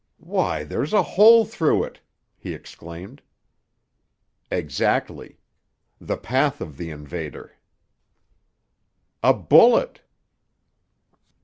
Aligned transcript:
"Why, 0.17 0.63
there's 0.63 0.93
a 0.93 1.03
hole 1.03 1.45
through 1.45 1.83
it!" 1.83 1.99
he 2.35 2.55
exclaimed. 2.55 3.21
"Exactly: 4.49 5.37
the 5.99 6.17
path 6.17 6.59
of 6.59 6.75
the 6.77 6.89
invader." 6.89 7.55
"A 9.21 9.35
bullet!" 9.35 10.01